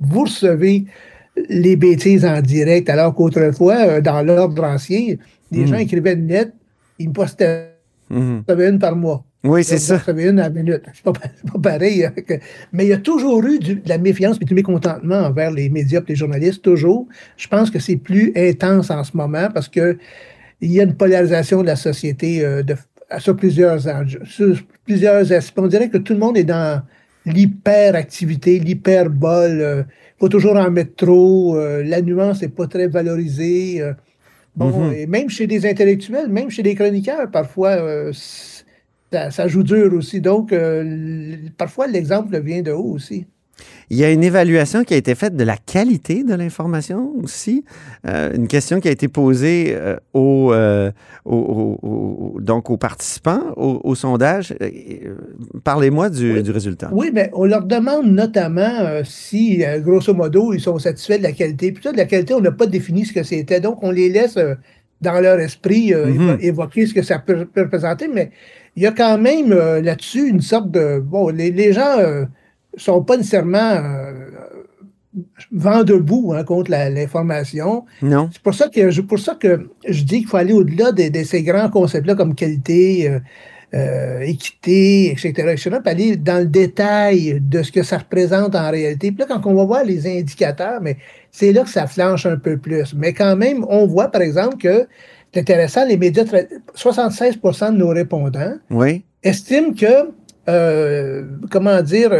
vous 0.00 0.24
recevez 0.24 0.84
les 1.48 1.76
bêtises 1.76 2.24
en 2.24 2.40
direct, 2.40 2.90
alors 2.90 3.14
qu'autrefois, 3.14 3.86
euh, 3.86 4.00
dans 4.00 4.22
l'ordre 4.22 4.64
ancien, 4.64 5.16
les 5.50 5.66
gens 5.66 5.76
hmm. 5.76 5.80
écrivaient 5.80 6.14
une 6.14 6.28
lettre, 6.28 6.52
ils 6.98 7.08
me 7.08 7.14
postaient 7.14 7.70
mmh. 8.10 8.40
une 8.48 8.78
par 8.78 8.96
mois. 8.96 9.24
Oui, 9.44 9.64
c'est 9.64 9.78
ça. 9.78 10.00
une 10.16 10.38
à 10.38 10.44
la 10.44 10.50
minute. 10.50 10.82
C'est 10.94 11.02
pas, 11.02 11.12
pas, 11.52 11.58
pareil. 11.60 12.04
Hein, 12.04 12.12
mais 12.72 12.84
il 12.84 12.88
y 12.88 12.92
a 12.92 12.98
toujours 12.98 13.44
eu 13.44 13.58
de 13.58 13.80
la 13.86 13.98
méfiance 13.98 14.38
et 14.40 14.44
du 14.44 14.54
mécontentement 14.54 15.16
envers 15.16 15.50
les 15.50 15.68
médias 15.68 16.00
et 16.00 16.04
les 16.08 16.14
journalistes, 16.14 16.62
toujours. 16.62 17.08
Je 17.36 17.48
pense 17.48 17.70
que 17.70 17.80
c'est 17.80 17.96
plus 17.96 18.32
intense 18.36 18.90
en 18.90 19.02
ce 19.02 19.16
moment 19.16 19.48
parce 19.52 19.68
que 19.68 19.98
il 20.62 20.72
y 20.72 20.80
a 20.80 20.84
une 20.84 20.94
polarisation 20.94 21.60
de 21.60 21.66
la 21.66 21.76
société 21.76 22.44
euh, 22.44 22.62
de, 22.62 22.76
sur, 23.18 23.36
plusieurs, 23.36 23.80
sur 24.24 24.56
plusieurs 24.84 25.32
aspects. 25.32 25.58
On 25.58 25.66
dirait 25.66 25.90
que 25.90 25.98
tout 25.98 26.12
le 26.12 26.20
monde 26.20 26.38
est 26.38 26.44
dans 26.44 26.82
l'hyperactivité, 27.26 28.60
l'hyperbole. 28.60 29.84
Il 29.88 30.20
faut 30.20 30.28
toujours 30.28 30.56
en 30.56 30.70
mettre 30.70 30.94
trop. 30.94 31.56
Euh, 31.56 31.82
la 31.82 32.00
nuance 32.00 32.42
n'est 32.42 32.48
pas 32.48 32.68
très 32.68 32.86
valorisée. 32.86 33.82
Euh. 33.82 33.92
bon, 34.54 34.70
mm-hmm. 34.70 34.94
et 34.94 35.06
même 35.06 35.28
chez 35.28 35.48
des 35.48 35.66
intellectuels, 35.68 36.28
même 36.28 36.48
chez 36.48 36.62
des 36.62 36.76
chroniqueurs, 36.76 37.28
parfois, 37.28 38.12
ça, 38.12 39.32
ça, 39.32 39.48
joue 39.48 39.64
dur 39.64 39.92
aussi. 39.92 40.20
Donc, 40.20 40.54
parfois, 41.58 41.88
l'exemple 41.88 42.40
vient 42.40 42.62
de 42.62 42.70
haut 42.70 42.92
aussi. 42.92 43.26
Il 43.92 43.98
y 43.98 44.04
a 44.04 44.10
une 44.10 44.24
évaluation 44.24 44.84
qui 44.84 44.94
a 44.94 44.96
été 44.96 45.14
faite 45.14 45.36
de 45.36 45.44
la 45.44 45.58
qualité 45.58 46.24
de 46.24 46.34
l'information 46.34 47.12
aussi. 47.22 47.62
Euh, 48.08 48.32
une 48.34 48.48
question 48.48 48.80
qui 48.80 48.88
a 48.88 48.90
été 48.90 49.06
posée 49.06 49.76
euh, 49.76 49.96
euh, 50.14 50.90
aux, 51.26 52.38
donc 52.40 52.70
aux 52.70 52.78
participants 52.78 53.52
au, 53.54 53.94
sondage. 53.94 54.54
Parlez-moi 55.62 56.08
du, 56.08 56.50
résultat. 56.50 56.88
Oui, 56.90 57.10
mais 57.12 57.28
on 57.34 57.44
leur 57.44 57.64
demande 57.64 58.06
notamment 58.06 59.02
si, 59.04 59.62
grosso 59.80 60.14
modo, 60.14 60.54
ils 60.54 60.60
sont 60.60 60.78
satisfaits 60.78 61.18
de 61.18 61.24
la 61.24 61.32
qualité. 61.32 61.70
Puis 61.70 61.82
ça, 61.82 61.92
de 61.92 61.98
la 61.98 62.06
qualité, 62.06 62.32
on 62.32 62.40
n'a 62.40 62.50
pas 62.50 62.66
défini 62.66 63.04
ce 63.04 63.12
que 63.12 63.22
c'était. 63.22 63.60
Donc, 63.60 63.82
on 63.82 63.90
les 63.90 64.08
laisse 64.08 64.38
dans 65.02 65.20
leur 65.20 65.38
esprit 65.38 65.90
mm-hmm. 65.90 66.40
évoquer 66.40 66.86
ce 66.86 66.94
que 66.94 67.02
ça 67.02 67.18
peut, 67.18 67.46
représenter. 67.54 68.08
Mais 68.08 68.30
il 68.74 68.82
y 68.82 68.86
a 68.86 68.92
quand 68.92 69.18
même 69.18 69.50
là-dessus 69.50 70.28
une 70.28 70.40
sorte 70.40 70.70
de... 70.70 70.98
Bon, 70.98 71.28
les, 71.28 71.50
les 71.50 71.74
gens 71.74 71.98
sont 72.76 73.02
pas 73.02 73.16
nécessairement 73.16 73.58
euh, 73.58 74.12
vent 75.52 75.84
debout 75.84 76.32
hein, 76.34 76.44
contre 76.44 76.70
l'information. 76.70 77.84
Non. 78.00 78.30
C'est 78.32 78.42
pour 78.42 78.54
ça 78.54 78.68
que 78.68 79.00
pour 79.00 79.18
ça 79.18 79.34
que 79.34 79.68
je 79.86 80.02
dis 80.04 80.20
qu'il 80.20 80.26
faut 80.26 80.38
aller 80.38 80.52
au-delà 80.52 80.92
de, 80.92 81.24
ces 81.24 81.42
grands 81.42 81.68
concepts-là 81.68 82.14
comme 82.14 82.34
qualité, 82.34 83.10
euh, 83.10 83.18
euh, 83.74 84.20
équité, 84.20 85.10
etc., 85.12 85.30
etc., 85.52 85.70
puis 85.82 85.90
aller 85.90 86.16
dans 86.16 86.38
le 86.38 86.46
détail 86.46 87.40
de 87.40 87.62
ce 87.62 87.72
que 87.72 87.82
ça 87.82 87.98
représente 87.98 88.54
en 88.54 88.70
réalité. 88.70 89.12
Puis 89.12 89.20
là, 89.20 89.26
quand 89.28 89.46
on 89.46 89.54
va 89.54 89.64
voir 89.64 89.84
les 89.84 90.06
indicateurs, 90.06 90.80
mais 90.80 90.96
c'est 91.30 91.52
là 91.52 91.62
que 91.62 91.70
ça 91.70 91.86
flanche 91.86 92.26
un 92.26 92.36
peu 92.36 92.56
plus. 92.56 92.94
Mais 92.94 93.12
quand 93.12 93.36
même, 93.36 93.64
on 93.68 93.86
voit, 93.86 94.08
par 94.08 94.22
exemple, 94.22 94.56
que 94.58 94.86
c'est 95.32 95.40
intéressant, 95.40 95.86
les 95.86 95.96
médias, 95.96 96.24
76% 96.74 97.72
de 97.72 97.76
nos 97.78 97.88
répondants 97.88 98.56
estiment 99.22 99.72
que, 99.72 101.32
comment 101.48 101.80
dire, 101.80 102.10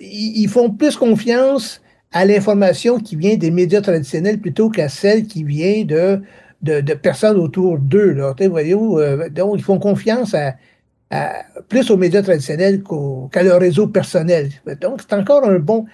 ils 0.00 0.48
font 0.48 0.70
plus 0.70 0.96
confiance 0.96 1.80
à 2.12 2.24
l'information 2.24 2.98
qui 2.98 3.16
vient 3.16 3.36
des 3.36 3.50
médias 3.50 3.80
traditionnels 3.80 4.38
plutôt 4.38 4.70
qu'à 4.70 4.88
celle 4.88 5.26
qui 5.26 5.44
vient 5.44 5.84
de, 5.84 6.20
de, 6.62 6.94
personnes 6.94 7.36
autour 7.36 7.78
d'eux. 7.78 8.16
Voyez-vous, 8.48 8.98
euh, 8.98 9.28
donc, 9.28 9.56
ils 9.58 9.62
font 9.62 9.78
confiance 9.78 10.34
à, 10.34 10.54
plus 11.68 11.90
aux 11.90 11.96
médias 11.96 12.22
traditionnels 12.22 12.82
qu'à 13.32 13.42
leur 13.42 13.60
réseau 13.60 13.88
personnel. 13.88 14.50
Donc, 14.80 15.00
c'est 15.00 15.14
encore 15.14 15.44
un 15.44 15.58
bon. 15.58 15.86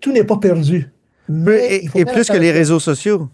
tout 0.00 0.12
n'est 0.12 0.24
pas 0.24 0.38
perdu. 0.38 0.88
Mais 1.28 1.82
et, 1.94 2.04
plus 2.04 2.28
que 2.28 2.36
les 2.36 2.50
réseaux 2.50 2.80
sociaux. 2.80 3.28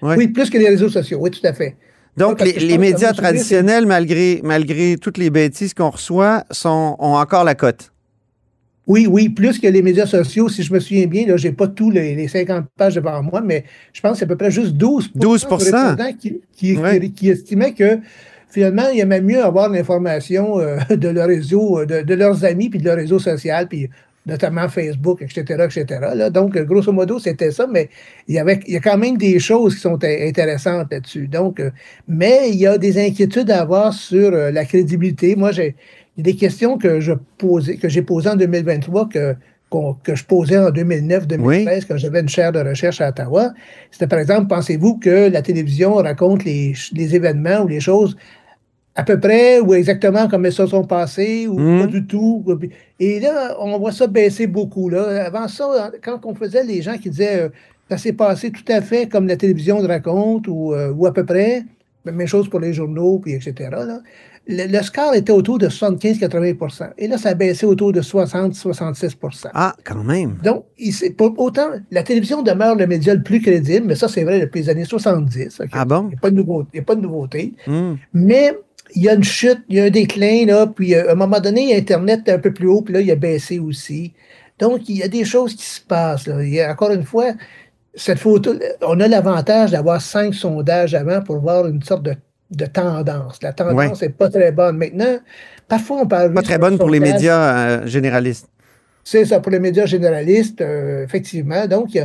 Oui, 0.00 0.28
plus 0.28 0.50
que 0.50 0.58
les 0.58 0.68
réseaux 0.68 0.88
sociaux, 0.88 1.18
oui, 1.20 1.30
tout 1.30 1.46
à 1.46 1.52
fait. 1.52 1.76
Donc, 2.16 2.42
les, 2.42 2.76
médias 2.76 3.12
traditionnels, 3.12 3.86
malgré, 3.86 4.40
malgré 4.42 4.96
toutes 4.96 5.16
les 5.16 5.30
bêtises 5.30 5.72
qu'on 5.72 5.90
reçoit, 5.90 6.44
sont, 6.50 6.96
ont 6.98 7.14
encore 7.14 7.44
la 7.44 7.54
cote. 7.54 7.91
Oui, 8.86 9.06
oui, 9.06 9.28
plus 9.28 9.60
que 9.60 9.68
les 9.68 9.82
médias 9.82 10.06
sociaux. 10.06 10.48
Si 10.48 10.62
je 10.62 10.72
me 10.72 10.80
souviens 10.80 11.06
bien, 11.06 11.24
je 11.36 11.46
n'ai 11.46 11.52
pas 11.52 11.68
tous 11.68 11.90
les, 11.90 12.26
50 12.26 12.66
pages 12.76 12.96
devant 12.96 13.22
moi, 13.22 13.40
mais 13.40 13.64
je 13.92 14.00
pense 14.00 14.12
que 14.12 14.18
c'est 14.18 14.24
à 14.24 14.28
peu 14.28 14.36
près 14.36 14.50
juste 14.50 14.72
12, 14.72 15.12
12 15.14 15.46
qui, 16.18 16.40
qui, 17.14 17.28
estimaient 17.28 17.72
que 17.72 18.00
finalement, 18.50 18.88
il 18.92 19.00
aimait 19.00 19.20
mieux 19.20 19.42
avoir 19.42 19.68
l'information 19.68 20.58
euh, 20.58 20.78
de 20.90 21.08
leur 21.08 21.28
réseau, 21.28 21.80
euh, 21.80 22.02
de, 22.02 22.14
leurs 22.14 22.44
amis, 22.44 22.70
puis 22.70 22.80
de 22.80 22.84
leur 22.84 22.96
réseau 22.96 23.20
social, 23.20 23.68
puis 23.68 23.88
notamment 24.26 24.68
Facebook, 24.68 25.22
etc., 25.22 25.64
etc. 25.64 26.30
Donc, 26.30 26.56
grosso 26.58 26.92
modo, 26.92 27.18
c'était 27.18 27.50
ça, 27.50 27.66
mais 27.66 27.88
il 28.28 28.34
y, 28.34 28.38
avait, 28.38 28.60
il 28.66 28.74
y 28.74 28.76
a 28.76 28.80
quand 28.80 28.98
même 28.98 29.16
des 29.16 29.40
choses 29.40 29.74
qui 29.74 29.80
sont 29.80 29.98
intéressantes 30.04 30.92
là-dessus. 30.92 31.28
Donc, 31.28 31.60
euh, 31.60 31.70
mais 32.08 32.50
il 32.50 32.56
y 32.56 32.66
a 32.66 32.78
des 32.78 32.98
inquiétudes 33.04 33.50
à 33.50 33.62
avoir 33.62 33.92
sur 33.92 34.30
la 34.30 34.64
crédibilité. 34.64 35.34
Moi, 35.34 35.52
j'ai 35.52 35.74
il 36.16 36.26
y 36.26 36.30
a 36.30 36.32
des 36.32 36.38
questions 36.38 36.76
que 36.76 37.00
je 37.00 37.12
posais, 37.38 37.76
que 37.76 37.88
j'ai 37.88 38.02
posées 38.02 38.30
en 38.30 38.36
2023 38.36 39.08
que, 39.08 39.34
que 40.02 40.14
je 40.14 40.24
posais 40.24 40.58
en 40.58 40.70
2009-2013 40.70 41.86
quand 41.88 41.96
j'avais 41.96 42.20
une 42.20 42.28
chaire 42.28 42.52
de 42.52 42.60
recherche 42.60 43.00
à 43.00 43.08
Ottawa. 43.08 43.52
C'était 43.90 44.06
par 44.06 44.18
exemple, 44.18 44.48
pensez-vous 44.48 44.98
que 44.98 45.30
la 45.30 45.40
télévision 45.40 45.94
raconte 45.94 46.44
les, 46.44 46.74
les, 46.92 47.16
événements 47.16 47.62
ou 47.62 47.68
les 47.68 47.80
choses 47.80 48.16
à 48.94 49.04
peu 49.04 49.18
près 49.18 49.60
ou 49.60 49.72
exactement 49.72 50.28
comme 50.28 50.44
elles 50.44 50.52
se 50.52 50.66
sont 50.66 50.84
passées 50.84 51.46
ou 51.48 51.56
pas 51.56 51.86
hmm. 51.86 51.90
du 51.90 52.06
tout? 52.06 52.44
Et 53.00 53.18
là, 53.18 53.56
on 53.58 53.78
voit 53.78 53.92
ça 53.92 54.06
baisser 54.06 54.46
beaucoup. 54.46 54.90
Là. 54.90 55.24
Avant 55.24 55.48
ça, 55.48 55.90
quand 56.02 56.26
on 56.26 56.34
faisait 56.34 56.64
les 56.64 56.82
gens 56.82 56.98
qui 56.98 57.08
disaient 57.08 57.44
euh, 57.44 57.48
ça 57.88 57.96
s'est 57.96 58.12
passé 58.12 58.50
tout 58.50 58.70
à 58.70 58.82
fait 58.82 59.08
comme 59.08 59.26
la 59.26 59.36
télévision 59.36 59.80
le 59.80 59.88
raconte 59.88 60.46
ou, 60.46 60.74
euh, 60.74 60.92
ou 60.92 61.06
à 61.06 61.14
peu 61.14 61.24
près, 61.24 61.62
même 62.04 62.26
chose 62.26 62.50
pour 62.50 62.60
les 62.60 62.74
journaux, 62.74 63.18
puis 63.18 63.32
etc. 63.32 63.70
Là 63.70 64.00
le, 64.46 64.82
score 64.82 65.14
était 65.14 65.32
autour 65.32 65.58
de 65.58 65.68
75-80% 65.68 66.90
Et 66.98 67.06
là, 67.06 67.16
ça 67.18 67.30
a 67.30 67.34
baissé 67.34 67.64
autour 67.64 67.92
de 67.92 68.00
60-66% 68.00 69.50
Ah, 69.54 69.74
quand 69.84 70.02
même. 70.02 70.38
Donc, 70.42 70.64
pour, 71.16 71.38
autant, 71.38 71.68
la 71.90 72.02
télévision 72.02 72.42
demeure 72.42 72.74
le 72.74 72.86
média 72.86 73.14
le 73.14 73.22
plus 73.22 73.40
crédible, 73.40 73.86
mais 73.86 73.94
ça, 73.94 74.08
c'est 74.08 74.24
vrai 74.24 74.40
depuis 74.40 74.62
les 74.62 74.70
années 74.70 74.84
70. 74.84 75.62
Ah 75.72 75.84
bon? 75.84 76.04
Il 76.04 76.08
n'y 76.08 76.14
a, 76.14 76.20
pas 76.20 76.30
de 76.30 76.36
nouveauté. 76.36 76.78
a 76.78 76.82
pas 76.82 76.94
de 76.94 77.00
nouveauté. 77.00 77.52
Hmm. 77.66 77.94
Mais 78.12 78.56
il 78.94 79.02
y 79.02 79.08
a 79.08 79.14
une 79.14 79.24
chute, 79.24 79.60
il 79.68 79.76
y 79.76 79.80
a 79.80 79.84
un 79.84 79.90
déclin, 79.90 80.46
là, 80.46 80.66
puis 80.66 80.94
euh, 80.94 81.08
à 81.08 81.12
un 81.12 81.14
moment 81.14 81.40
donné, 81.40 81.76
Internet 81.76 82.22
est 82.26 82.32
un 82.32 82.38
peu 82.38 82.52
plus 82.52 82.68
haut, 82.68 82.82
puis 82.82 82.94
là, 82.94 83.00
il 83.00 83.10
a 83.10 83.16
baissé 83.16 83.58
aussi. 83.58 84.12
Donc, 84.58 84.88
il 84.88 84.96
y 84.96 85.02
a 85.02 85.08
des 85.08 85.24
choses 85.24 85.54
qui 85.54 85.64
se 85.64 85.80
passent. 85.80 86.26
Là. 86.26 86.42
Il 86.42 86.52
y 86.52 86.60
a, 86.60 86.70
encore 86.70 86.90
une 86.90 87.04
fois, 87.04 87.32
cette 87.94 88.18
photo, 88.18 88.54
on 88.82 89.00
a 89.00 89.08
l'avantage 89.08 89.70
d'avoir 89.70 90.00
cinq 90.00 90.34
sondages 90.34 90.94
avant 90.94 91.20
pour 91.22 91.38
voir 91.38 91.66
une 91.66 91.82
sorte 91.82 92.02
de 92.02 92.14
de 92.56 92.66
tendance. 92.66 93.42
La 93.42 93.52
tendance 93.52 94.02
n'est 94.02 94.08
pas 94.08 94.28
très 94.28 94.52
bonne. 94.52 94.76
Maintenant, 94.76 95.18
parfois 95.68 96.02
on 96.02 96.06
parle... 96.06 96.32
Pas 96.32 96.42
très 96.42 96.58
bonne 96.58 96.78
pour 96.78 96.90
les 96.90 97.00
médias 97.00 97.56
euh, 97.56 97.86
généralistes. 97.86 98.48
C'est 99.04 99.24
ça, 99.24 99.40
pour 99.40 99.50
les 99.50 99.58
médias 99.58 99.84
généralistes, 99.84 100.60
euh, 100.60 101.02
effectivement. 101.02 101.66
Donc, 101.66 101.98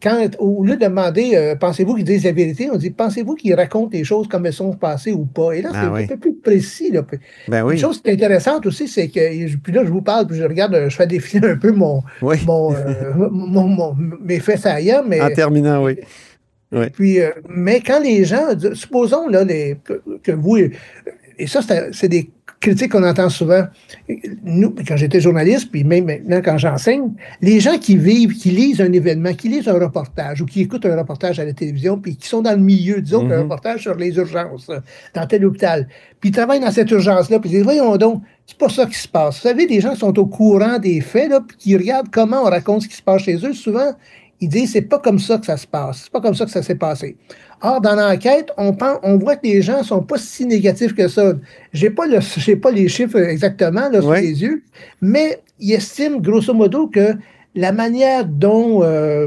quand, 0.00 0.28
au 0.38 0.62
lieu 0.62 0.76
de 0.76 0.84
demander 0.84 1.32
euh, 1.34 1.56
pensez-vous 1.56 1.96
qu'ils 1.96 2.04
disent 2.04 2.24
la 2.24 2.32
vérité, 2.32 2.68
on 2.72 2.76
dit 2.76 2.90
pensez-vous 2.90 3.34
qu'ils 3.34 3.54
racontent 3.54 3.90
les 3.92 4.04
choses 4.04 4.28
comme 4.28 4.46
elles 4.46 4.52
sont 4.52 4.72
passées 4.72 5.12
ou 5.12 5.24
pas? 5.24 5.52
Et 5.52 5.62
là, 5.62 5.70
c'est 5.72 5.78
ah 5.78 5.94
un 5.94 6.06
peu 6.06 6.16
plus 6.16 6.34
précis. 6.34 6.92
Là. 6.92 7.02
Ben 7.48 7.68
Une 7.68 7.78
chose 7.78 8.00
qui 8.00 8.10
est 8.10 8.12
intéressante 8.12 8.64
aussi, 8.66 8.86
c'est 8.86 9.08
que, 9.08 9.56
puis 9.56 9.72
là, 9.72 9.84
je 9.84 9.90
vous 9.90 10.02
parle, 10.02 10.28
puis 10.28 10.36
je 10.36 10.44
regarde, 10.44 10.86
je 10.88 10.94
fais 10.94 11.08
défiler 11.08 11.48
un 11.50 11.56
peu 11.56 11.72
mon, 11.72 12.02
mon, 12.22 13.96
mes 14.22 14.38
faits 14.38 14.60
saillants. 14.60 15.02
Mais, 15.04 15.20
en 15.20 15.30
terminant, 15.30 15.82
oui. 15.82 15.98
Puis, 16.92 17.20
euh, 17.20 17.30
mais 17.48 17.80
quand 17.80 18.00
les 18.00 18.24
gens, 18.24 18.46
supposons 18.74 19.28
là, 19.28 19.44
les, 19.44 19.76
que, 20.22 20.32
vous, 20.32 20.56
et 20.56 21.46
ça, 21.46 21.60
c'est 21.92 22.08
des 22.08 22.30
critiques 22.60 22.92
qu'on 22.92 23.04
entend 23.04 23.28
souvent. 23.28 23.64
Nous, 24.42 24.74
quand 24.86 24.96
j'étais 24.96 25.20
journaliste, 25.20 25.70
puis 25.70 25.84
même 25.84 26.06
maintenant 26.06 26.40
quand 26.42 26.58
j'enseigne, 26.58 27.12
les 27.42 27.60
gens 27.60 27.78
qui 27.78 27.96
vivent, 27.96 28.32
qui 28.32 28.50
lisent 28.50 28.80
un 28.80 28.92
événement, 28.92 29.34
qui 29.34 29.48
lisent 29.48 29.68
un 29.68 29.78
reportage 29.78 30.40
ou 30.40 30.46
qui 30.46 30.62
écoutent 30.62 30.86
un 30.86 30.96
reportage 30.96 31.38
à 31.38 31.44
la 31.44 31.52
télévision, 31.52 31.98
puis 31.98 32.16
qui 32.16 32.26
sont 32.26 32.42
dans 32.42 32.52
le 32.52 32.62
milieu, 32.62 33.00
disons, 33.00 33.26
un 33.26 33.28
mm-hmm. 33.28 33.42
reportage 33.42 33.82
sur 33.82 33.94
les 33.94 34.16
urgences 34.16 34.70
dans 35.14 35.26
tel 35.26 35.44
hôpital, 35.44 35.88
puis 36.20 36.30
ils 36.30 36.32
travaillent 36.32 36.60
dans 36.60 36.70
cette 36.70 36.90
urgence-là, 36.90 37.38
puis 37.38 37.50
ils 37.50 37.56
disent, 37.56 37.64
voyons 37.64 37.96
donc, 37.96 38.22
c'est 38.46 38.58
pas 38.58 38.68
ça 38.68 38.86
qui 38.86 38.98
se 38.98 39.08
passe. 39.08 39.36
Vous 39.36 39.42
savez, 39.42 39.66
des 39.66 39.80
gens 39.80 39.92
qui 39.92 40.00
sont 40.00 40.18
au 40.18 40.26
courant 40.26 40.78
des 40.78 41.00
faits, 41.00 41.30
là, 41.30 41.40
puis 41.46 41.56
qui 41.56 41.76
regardent 41.76 42.10
comment 42.10 42.42
on 42.42 42.50
raconte 42.50 42.82
ce 42.82 42.88
qui 42.88 42.96
se 42.96 43.02
passe 43.02 43.22
chez 43.22 43.36
eux, 43.44 43.52
souvent, 43.52 43.92
il 44.40 44.48
dit 44.48 44.66
c'est 44.66 44.82
pas 44.82 44.98
comme 44.98 45.18
ça 45.18 45.38
que 45.38 45.46
ça 45.46 45.56
se 45.56 45.66
passe. 45.66 46.02
C'est 46.04 46.12
pas 46.12 46.20
comme 46.20 46.34
ça 46.34 46.44
que 46.44 46.50
ça 46.50 46.62
s'est 46.62 46.74
passé. 46.74 47.16
Or, 47.62 47.80
dans 47.80 47.94
l'enquête, 47.94 48.50
on, 48.58 48.74
pense, 48.74 48.98
on 49.02 49.16
voit 49.16 49.36
que 49.36 49.46
les 49.46 49.62
gens 49.62 49.82
sont 49.82 50.02
pas 50.02 50.18
si 50.18 50.44
négatifs 50.44 50.94
que 50.94 51.08
ça. 51.08 51.34
J'ai 51.72 51.90
pas 51.90 52.06
le, 52.06 52.20
pas 52.60 52.70
les 52.70 52.88
chiffres 52.88 53.18
exactement 53.18 53.88
là, 53.88 54.02
sous 54.02 54.12
les 54.12 54.42
yeux, 54.42 54.62
mais 55.00 55.40
il 55.58 55.72
estime 55.72 56.20
grosso 56.20 56.52
modo 56.52 56.86
que 56.88 57.14
la 57.54 57.72
manière 57.72 58.26
dont, 58.26 58.82
euh, 58.82 59.26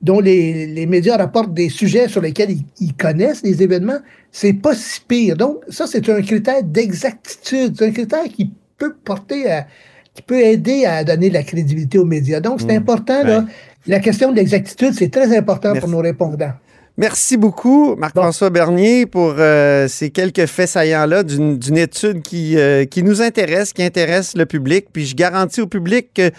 dont 0.00 0.20
les, 0.20 0.66
les, 0.68 0.86
médias 0.86 1.16
rapportent 1.16 1.52
des 1.52 1.68
sujets 1.68 2.06
sur 2.06 2.20
lesquels 2.20 2.54
ils, 2.78 2.94
connaissent 2.94 3.42
les 3.42 3.60
événements, 3.62 3.98
c'est 4.30 4.52
pas 4.52 4.74
si 4.74 5.00
pire. 5.00 5.36
Donc, 5.36 5.56
ça, 5.68 5.88
c'est 5.88 6.08
un 6.08 6.22
critère 6.22 6.62
d'exactitude. 6.62 7.74
C'est 7.76 7.86
un 7.86 7.90
critère 7.90 8.24
qui 8.24 8.52
peut 8.78 8.94
porter 9.04 9.50
à, 9.50 9.66
qui 10.14 10.22
peut 10.22 10.40
aider 10.40 10.84
à 10.86 11.04
donner 11.04 11.28
de 11.28 11.34
la 11.34 11.42
crédibilité 11.42 11.98
aux 11.98 12.04
médias. 12.04 12.40
Donc, 12.40 12.60
c'est 12.60 12.66
mmh. 12.68 12.82
important, 12.82 13.22
là, 13.24 13.44
la 13.86 14.00
question 14.00 14.30
de 14.30 14.36
l'exactitude, 14.36 14.94
c'est 14.94 15.10
très 15.10 15.36
important 15.36 15.74
pour 15.74 15.88
nos 15.88 16.00
répondants. 16.00 16.52
Merci 16.96 17.36
beaucoup, 17.38 17.96
Marc-François 17.96 18.50
Bernier, 18.50 19.06
pour 19.06 19.34
euh, 19.38 19.88
ces 19.88 20.10
quelques 20.10 20.46
faits 20.46 20.68
saillants-là 20.68 21.22
d'une 21.22 21.78
étude 21.78 22.20
qui, 22.20 22.58
euh, 22.58 22.84
qui 22.84 23.02
nous 23.02 23.22
intéresse, 23.22 23.72
qui 23.72 23.82
intéresse 23.82 24.36
le 24.36 24.44
public. 24.44 24.88
Puis 24.92 25.06
je 25.06 25.14
garantis 25.14 25.62
au 25.62 25.66
public 25.66 26.10
que 26.12 26.30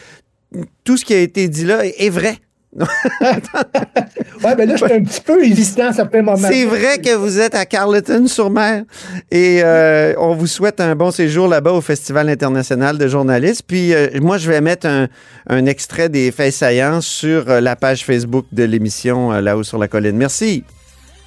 tout 0.83 0.98
ce 0.98 1.05
qui 1.05 1.13
a 1.13 1.19
été 1.19 1.48
dit 1.48 1.65
là 1.65 1.83
est 1.86 2.10
vrai. 2.10 2.38
ouais, 2.79 4.55
ben 4.55 4.69
là, 4.69 4.75
je 4.77 4.85
suis 4.85 4.93
un 4.93 5.03
petit 5.03 5.19
peu 5.19 5.43
hésitant 5.43 5.87
à 5.87 5.93
certains 5.93 6.21
moments. 6.21 6.47
C'est 6.49 6.63
vrai 6.63 6.99
que 6.99 7.13
vous 7.15 7.39
êtes 7.39 7.53
à 7.53 7.65
Carleton-sur-Mer 7.65 8.83
et 9.29 9.61
euh, 9.61 10.13
on 10.17 10.35
vous 10.35 10.47
souhaite 10.47 10.79
un 10.79 10.95
bon 10.95 11.11
séjour 11.11 11.49
là-bas 11.49 11.73
au 11.73 11.81
Festival 11.81 12.29
international 12.29 12.97
de 12.97 13.07
journalistes. 13.09 13.63
Puis 13.67 13.93
euh, 13.93 14.07
moi, 14.21 14.37
je 14.37 14.49
vais 14.49 14.61
mettre 14.61 14.87
un, 14.87 15.65
extrait 15.65 16.07
des 16.07 16.31
faits 16.31 16.53
saillants 16.53 17.01
sur 17.01 17.49
euh, 17.49 17.59
la 17.59 17.75
page 17.75 18.05
Facebook 18.05 18.45
de 18.53 18.63
l'émission 18.63 19.31
Là-haut 19.31 19.63
sur 19.63 19.77
la 19.77 19.89
colline. 19.89 20.15
Merci. 20.15 20.63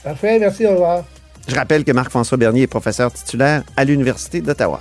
Parfait, 0.02 0.38
merci, 0.38 0.66
au 0.66 0.70
revoir. 0.72 1.04
Je 1.46 1.54
rappelle 1.54 1.84
que 1.84 1.92
Marc-François 1.92 2.38
Bernier 2.38 2.62
est 2.62 2.66
professeur 2.66 3.12
titulaire 3.12 3.64
à 3.76 3.84
l'Université 3.84 4.40
d'Ottawa. 4.40 4.80